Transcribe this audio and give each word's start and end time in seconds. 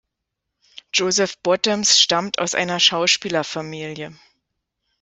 Joseph 0.91 1.37
Bottoms 1.43 1.99
stammt 2.01 2.39
aus 2.39 2.55
einer 2.55 2.79
Schauspielerfamilie. 2.79 4.15